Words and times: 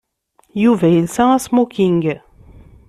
Yuba 0.63 0.87
yelsa 0.95 1.23
asmoking. 1.35 2.03